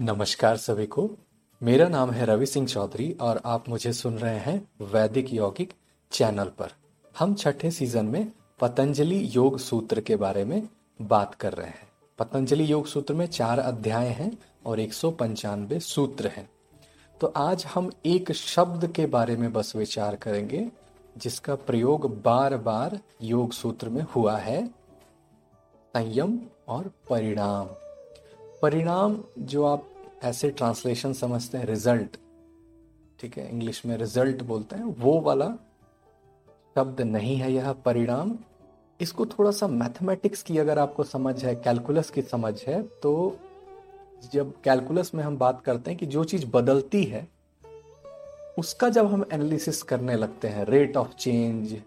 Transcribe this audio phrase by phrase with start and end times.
[0.00, 1.10] नमस्कार सभी को।
[1.62, 5.72] मेरा नाम है रवि सिंह चौधरी और आप मुझे सुन रहे हैं वैदिक यौगिक
[6.12, 6.72] चैनल पर।
[7.18, 10.68] हम छठे सीज़न में पतंजलि योग सूत्र के बारे में
[11.02, 15.80] बात कर रहे हैं। पतंजलि योग सूत्र में चार अध्याय हैं और एक सौ पंचानवे
[15.80, 16.48] सूत्र हैं।
[17.20, 20.66] तो आज हम एक शब्द के बारे में बस विचार करेंगे,
[21.18, 26.38] जिसका प्रयोग बार बार योग सूत्र में हुआ है, संयम
[26.68, 27.66] और परिणाम।
[28.62, 29.86] परिणाम जो आप
[30.24, 32.16] ऐसे ट्रांसलेशन समझते हैं रिज़ल्ट
[33.20, 35.48] ठीक है इंग्लिश में रिज़ल्ट बोलते हैं, वो वाला
[36.76, 38.36] शब्द नहीं है यह परिणाम।
[39.00, 43.36] इसको थोड़ा सा मैथमेटिक्स की अगर आपको समझ है कैलकुलस की समझ है तो
[44.32, 47.26] जब कैलकुलस में हम बात करते हैं कि जो चीज़ बदलती है,
[48.58, 51.80] उसका जब हम एनालिसिस करने लगते हैं रेट ऑफ़ चेंज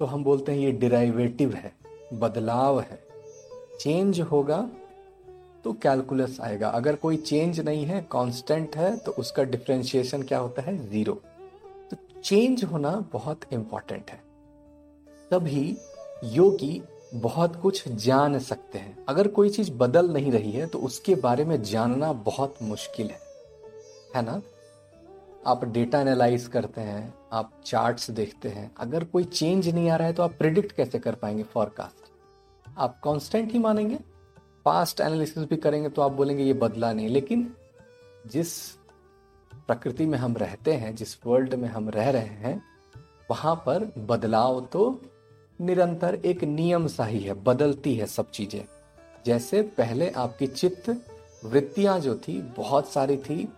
[0.00, 1.72] तो हम बोलते हैं ये डिराइवेटिव है,
[2.14, 3.02] बदलाव है।
[3.80, 4.68] चेंज होगा
[5.64, 10.62] तो कैलकुलस आएगा। अगर कोई चेंज नहीं है कांस्टेंट है तो उसका डिफ्रेंशिएशन क्या होता
[10.62, 10.76] है?
[10.90, 11.14] ज़ीरो
[11.90, 14.22] तो चेंज होना बहुत इंपॉर्टेंट है।
[15.30, 15.76] तभी
[16.24, 16.82] योगी
[17.14, 21.44] बहुत कुछ जान सकते हैं। अगर कोई चीज़ बदल नहीं रही है तो उसके बारे
[21.44, 23.18] में जानना बहुत मुश्किल है।
[24.16, 24.40] है ना?
[25.46, 30.06] आप डेटा एनालाइज करते हैं, आप चार्ट्स देखते हैं। अगर कोई चेंज नहीं आ रहा
[30.06, 31.42] है तो आप प्रिडिक्ट कैसे कर पाएँगे?
[31.44, 32.12] फॉरकास्ट
[32.78, 33.98] आप कांस्टेंट ही मानेंगे?
[34.64, 37.52] पास्ट एनालिसिस भी करेंगे तो आप बोलेंगे ये बदला नहीं, लेकिन
[38.26, 38.54] जिस
[39.66, 42.62] प्रकृति में हम रहते हैं, जिस वर्ल्ड में हम रह रहे हैं,
[43.30, 45.00] वहाँ पर बदलाव तो
[45.58, 48.64] निरंतर एक नियम सा ही है, बदलती है सब चीज़ें।
[49.26, 50.90] जैसे पहले आपकी चित्त
[51.44, 53.48] वृत्तियाँ जो थी, बहुत सारी थी,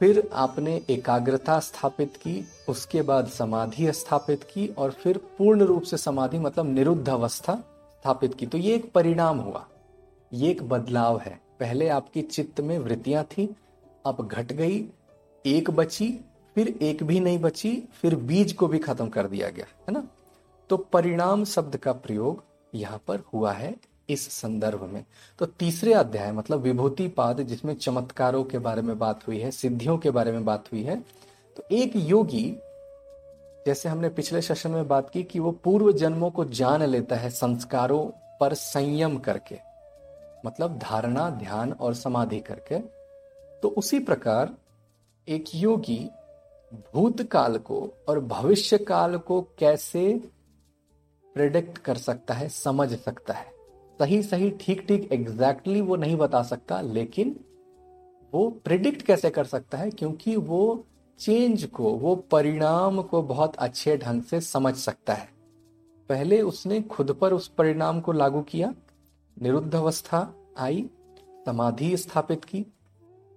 [0.00, 5.96] फिर आपने एकाग्रता स्थापित की, उसके बाद समाधि स्थापित की, और फिर पूर्ण रूप से
[5.96, 9.66] समाधि मतलब निरुद्ध अवस्था स्थापित की। तो ये एक परिणाम हुआ।
[10.34, 13.48] ये एक बदलाव है। पहले आपकी चित्त में वृत्तियाँ थी,
[14.04, 14.84] अब घट गई,
[15.44, 16.08] एक बची,
[16.56, 20.06] फिर एक भी नहीं बची, फिर बीज को भी खत्म कर दिया गया, है ना?
[20.70, 23.74] तो परिणाम शब्द का प्रयोग यहाँ पर हुआ है
[24.08, 25.04] इस संदर्भ में।
[25.38, 29.96] तो तीसरे अध्याय मतलब विभूति पाद, जिसमें चमत्कारों के बारे में बात हुई है, सिद्धियों
[29.98, 30.96] के बारे में बात हुई है
[31.56, 32.44] तो एक योगी,
[33.66, 37.30] जैसे हमने पिछले सेशन में बात की कि वो पूर्व जन्मों को जान लेता है
[37.30, 38.04] संस्कारों
[38.40, 39.58] पर संयम करके।
[40.44, 42.78] मतलब धारणा, ध्यान और समाधि करके
[43.62, 44.54] तो उसी प्रकार
[45.28, 45.98] एक योगी
[46.94, 50.12] भूतकाल को और भविष्य काल को कैसे
[51.36, 53.52] प्रिडिक्ट कर सकता है, समझ सकता है।
[54.00, 57.36] सही सही, ठीक ठीक एग्जैक्टली वो नहीं बता सकता, लेकिन
[58.32, 60.84] वो प्रिडिक्ट कैसे कर सकता है, क्योंकि वो
[61.20, 65.28] चेंज को, वो परिणाम को बहुत अच्छे ढंग से समझ सकता है।
[66.10, 68.72] पहले उसने खुद पर उस परिणाम को लागू किया
[69.36, 70.18] निरुद्ध अवस्था
[70.58, 70.84] आई,
[71.46, 72.58] समाधि स्थापित की,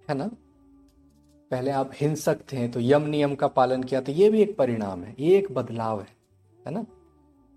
[0.08, 0.30] है ना?
[1.50, 5.02] पहले आप हिंसक थे तो यम नियम का पालन किया तो ये भी एक परिणाम
[5.04, 6.16] है, ये एक बदलाव है
[6.60, 6.84] है ना?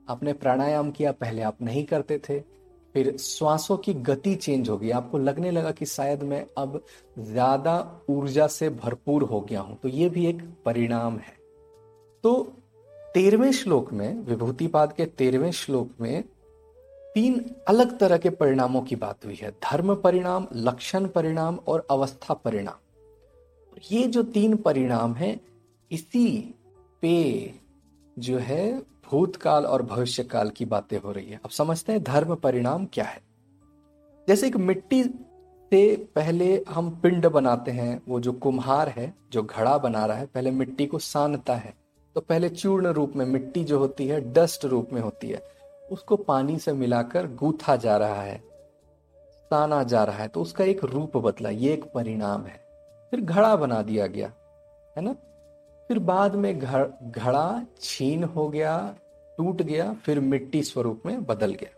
[0.07, 2.39] आपने प्राणायाम किया, पहले आप नहीं करते थे,
[2.95, 6.81] फिर श्वासों की गति चेंज हो गई, आपको लगने लगा कि शायद मैं अब
[7.19, 11.35] ज़्यादा ऊर्जा से भरपूर हो गया हूँ तो ये भी एक परिणाम है।
[12.23, 12.33] तो
[13.15, 16.23] तेरहवें श्लोक में, विभूतिपाद के तेरहवें श्लोक में
[17.15, 22.33] तीन अलग तरह के परिणामों की बात हुई है। धर्म परिणाम, लक्षण परिणाम और अवस्था
[22.33, 22.75] परिणाम।
[23.91, 25.39] ये जो तीन परिणाम है,
[25.91, 26.55] इसी
[27.01, 27.51] पे
[28.19, 32.35] जो है भूतकाल और भविष्य काल की बातें हो रही है। अब समझते हैं धर्म
[32.35, 33.21] परिणाम क्या है।
[34.27, 35.03] जैसे एक मिट्टी
[35.69, 40.25] से पहले हम पिंड बनाते हैं, वो जो कुम्हार है, जो घड़ा बना रहा है,
[40.25, 41.73] पहले मिट्टी को सानता है।
[42.15, 45.60] तो पहले चूर्ण रूप में मिट्टी जो होती है, डस्ट रूप में होती है।
[45.91, 48.37] उसको पानी से मिलाकर गूथा जा रहा है
[49.51, 52.59] ताना जा रहा है तो उसका एक रूप बदला, ये एक परिणाम है।
[53.11, 54.27] फिर घड़ा बना दिया गया,
[54.97, 55.13] है ना?
[55.89, 58.95] फिर बाद में घड़ घड़ा छीन हो गया,
[59.37, 61.69] टूट गया, फिर मिट्टी स्वरूप में बदल गया।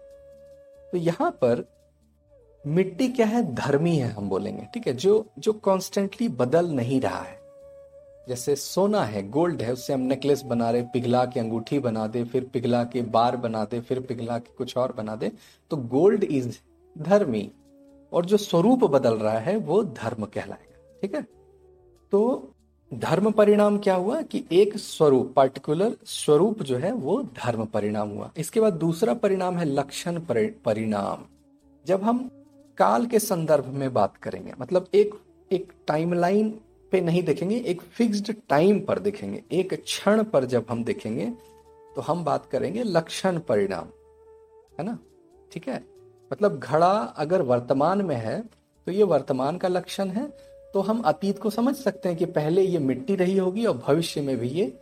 [0.91, 1.65] तो यहाँ पर
[2.67, 3.43] मिट्टी क्या है?
[3.53, 4.93] धर्मी है, हम बोलेंगे, ठीक है?
[4.93, 7.42] जो जो कॉन्स्टेंटली बदल नहीं रहा है।
[8.29, 12.23] जैसे सोना है, गोल्ड है, उससे हम नेकलेस बना रहे, पिघला के अंगूठी बना दे,
[12.23, 15.31] फिर पिघला के बार बना दे, फिर पिघला के कुछ और बना दे
[15.69, 16.57] तो गोल्ड इज़
[16.97, 17.51] धर्मी।
[18.13, 21.21] और जो स्वरूप बदल रहा है, वो धर्म कहलाएगा। ठीक है?
[22.11, 22.49] तो
[22.93, 28.31] धर्म परिणाम क्या हुआ कि एक स्वरूप पर्टिकुलर स्वरूप जो है, वो धर्म परिणाम हुआ।
[28.37, 30.19] इसके बाद दूसरा परिणाम है लक्षण
[30.65, 31.25] परिणाम।
[31.85, 32.29] जब हम
[32.77, 35.15] काल के संदर्भ में बात करेंगे मतलब एक
[35.51, 36.59] एक टाइमलाइन
[36.93, 41.25] पे नहीं देखेंगे, एक फिक्स्ड टाइम पर देखेंगे। एक क्षण पर जब हम देखेंगे
[41.95, 43.87] तो हम बात करेंगे लक्षण परिणाम।
[44.79, 44.97] है ना?
[45.51, 45.83] ठीक है?
[46.31, 48.39] मतलब घड़ा अगर वर्तमान में है
[48.87, 50.27] तो ये वर्तमान का लक्षण है
[50.73, 54.21] तो हम अतीत को समझ सकते हैं कि पहले ये मिट्टी रही होगी और भविष्य
[54.21, 54.73] में भी ये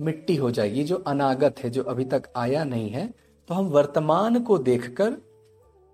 [0.00, 3.06] मिट्टी हो जाएगी। जो अनागत है, जो अभी तक आया नहीं है
[3.48, 5.10] तो हम वर्तमान को देखकर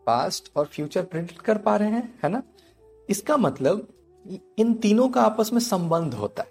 [0.06, 2.42] पास्ट और फ्यूचर प्रिडिक्ट कर पा रहे हैं, है ना?
[3.08, 3.86] इसका मतलब
[4.58, 6.48] इन तीनों का आपस में संबंध होता है।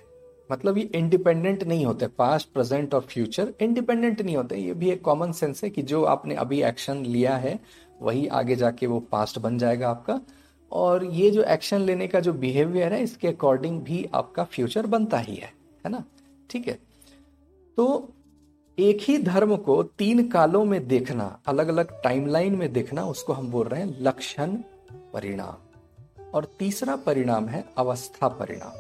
[0.52, 5.02] मतलब ये इंडिपेंडेंट नहीं होते पास्ट प्रेजेंट और फ्यूचर इंडिपेंडेंट नहीं होते। ये भी एक
[5.02, 7.60] कॉमन सेंस है कि जो आपने अभी एक्शन लिया है,
[8.02, 10.22] वही आगे जाके वो पास्ट बन जाएगा आपका।
[10.72, 15.18] और ये जो एक्शन लेने का जो बिहेवियर है, इसके अकॉर्डिंग भी आपका फ्यूचर बनता
[15.18, 15.54] ही है
[15.86, 16.04] है ना?
[16.50, 16.80] ठीक है?
[17.78, 18.10] तो
[18.80, 23.52] एक ही धर्म को तीन कालों में देखना अलग अलग टाइमलाइन में देखना, उसको हम
[23.52, 24.56] बोल रहे हैं लक्षण
[25.14, 25.73] परिणाम।
[26.34, 28.72] और तीसरा परिणाम है अवस्था परिणाम।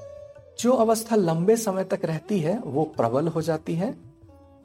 [0.59, 3.95] जो अवस्था लंबे समय तक रहती है, वो प्रबल हो जाती है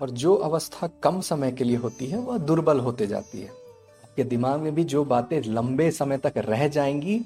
[0.00, 4.24] और जो अवस्था कम समय के लिए होती है, वह दुर्बल होते जाती है। आपके
[4.24, 7.22] दिमाग में भी जो बातें लंबे समय तक रह जाएँगी,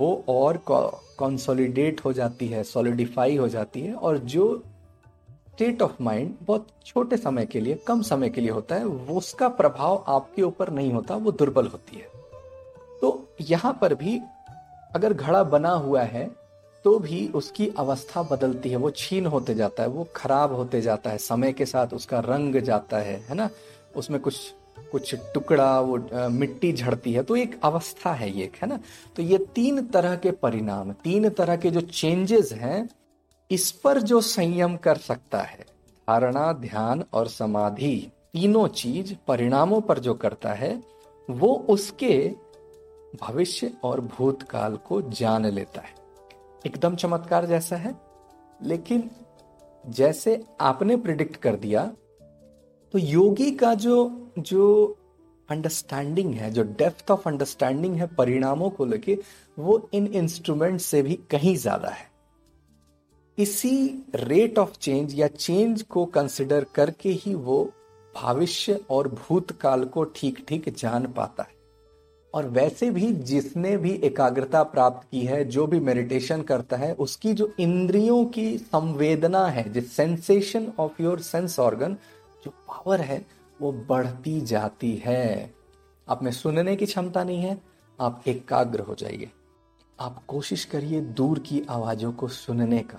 [0.00, 4.62] वो और कंसोलिडेट हो जाती है सॉलिडिफाई हो जाती है और जो
[5.52, 9.18] स्टेट ऑफ़ माइंड बहुत छोटे समय के लिए, कम समय के लिए होता है, वो
[9.18, 12.08] उसका प्रभाव आपके ऊपर नहीं होता, वो दुर्बल होती है।
[13.00, 14.20] तो यहाँ पर भी
[14.94, 16.30] अगर घड़ा बना हुआ है
[16.84, 21.10] तो भी उसकी अवस्था बदलती है। वो छीन होते जाता है, वो खराब होते जाता
[21.10, 23.48] है। समय के साथ उसका रंग जाता है है ना?
[23.96, 24.54] उसमें कुछ
[24.92, 28.78] कुछ टुकड़ा, वो मिट्टी झड़ती है। तो एक अवस्था है ये, है ना?
[29.16, 32.88] तो ये तीन तरह के परिणाम, तीन तरह के जो चेंजेस हैं,
[33.50, 35.64] इस पर जो संयम कर सकता है,
[36.08, 37.96] धारणा, ध्यान और समाधि,
[38.32, 40.82] तीनों चीज़ परिणामों पर जो करता है,
[41.28, 42.32] वो उसके
[43.18, 45.94] भविष्य और भूतकाल को जान लेता है।
[46.64, 47.94] एकदम चमत्कार जैसा है,
[48.60, 49.10] लेकिन
[49.84, 51.84] जैसे आपने प्रिडिक्ट कर दिया
[52.94, 54.96] तो योगी का जो जो
[55.48, 59.18] अंडरस्टैंडिंग है, जो डेप्थ ऑफ़ अंडरस्टैंडिंग है परिणामों को लेके,
[59.58, 62.08] वो इन इंस्ट्रूमेंट से भी कहीं ज़्यादा है।
[63.38, 67.62] इसी रेट ऑफ़ चेंज या चेंज को कंसिडर करके ही वो
[68.14, 71.54] भविष्य और भूतकाल को ठीक ठीक जान पाता है।
[72.34, 77.34] और वैसे भी जिसने भी एकाग्रता प्राप्त की है, जो भी मेडिटेशन करता है, उसकी
[77.34, 81.94] जो इंद्रियों की संवेदना है जो sensation of your sense organ
[82.44, 83.26] जो पावर है,
[83.60, 85.54] वो बढ़ती जाती है।
[86.08, 87.62] आप में सुनने की क्षमता नहीं है,
[88.00, 89.30] आप एकाग्र हो जाइए।
[90.00, 92.98] आप कोशिश करिए दूर की आवाजों को सुनने का।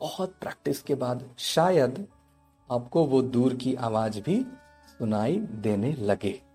[0.00, 2.06] बहुत प्रैक्टिस के बाद शायद
[2.70, 4.46] आपको वो दूर की आवाज़ भी
[4.98, 6.51] सुनाई देने लगे।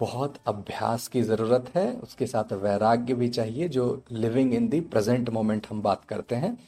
[0.00, 5.30] बहुत अभ्यास की ज़रूरत है, उसके साथ वैराग्य भी चाहिए, जो living in the present
[5.30, 6.58] moment हम बात करते हैं।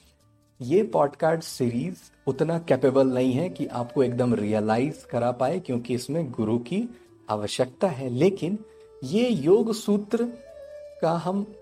[0.63, 1.97] ये पॉडकास्ट सीरीज़
[2.27, 6.89] उतना कैपेबल नहीं है कि आपको एकदम रियलाइज़ करा पाए, क्योंकि इसमें गुरु की
[7.31, 8.59] आवश्यकता है। लेकिन
[9.05, 10.33] ये योग सूत्र
[11.03, 11.55] का हम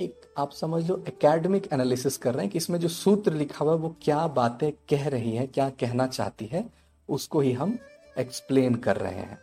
[0.00, 3.72] एक, आप समझ लो एकेडमिक एनालिसिस कर रहे हैं कि इसमें जो सूत्र लिखा हुआ
[3.72, 6.70] है, वो क्या बातें कह रही है, क्या कहना चाहती है,
[7.08, 7.78] उसको ही हम
[8.18, 9.38] एक्सप्लेन कर रहे हैं।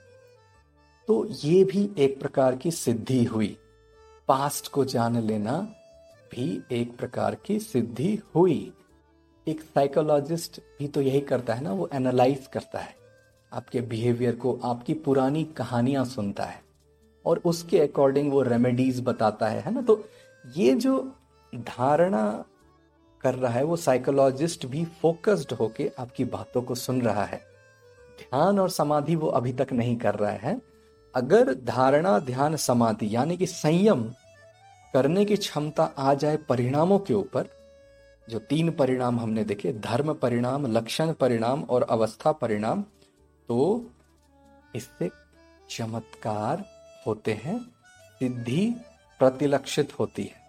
[1.07, 3.57] तो ये भी एक प्रकार की सिद्धि हुई।
[4.27, 5.53] पास्ट को जान लेना
[6.31, 8.73] भी एक प्रकार की सिद्धि हुई।
[9.47, 12.95] एक साइकोलॉजिस्ट भी तो यही करता है ना, वो एनालाइज करता है।
[13.53, 16.61] आपके बिहेवियर को, आपकी पुरानी कहानियाँ सुनता है
[17.25, 19.81] और उसके अकॉर्डिंग वो रेमेडीज बताता है है ना?
[19.81, 20.09] तो
[20.57, 21.13] ये जो
[21.55, 22.45] धारणा
[23.21, 27.37] कर रहा है, वो साइकोलॉजिस्ट भी फोकस्ड होके आपकी बातों को सुन रहा है।
[28.19, 30.76] ध्यान और समाधि वो अभी तक नहीं कर रहा है।
[31.17, 34.03] अगर धारणा ध्यान समाधि, यानी कि संयम
[34.93, 37.47] करने की क्षमता आ जाए परिणामों के ऊपर,
[38.29, 42.81] जो तीन परिणाम हमने देखे, धर्म परिणाम, लक्षण परिणाम और अवस्था परिणाम
[43.47, 43.89] तो
[44.75, 45.09] इससे
[45.69, 46.63] चमत्कार
[47.07, 47.59] होते हैं,
[48.19, 48.75] सिद्धि
[49.19, 50.41] प्रतिलक्षित होती है।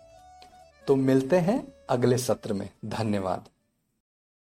[0.87, 3.45] तो मिलते हैं अगले सत्र में। धन्यवाद।